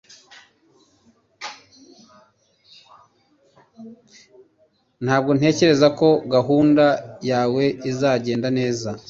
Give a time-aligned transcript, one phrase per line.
[5.05, 6.85] Ntabwo ntekereza ko gahunda
[7.29, 8.89] yawe izagenda neza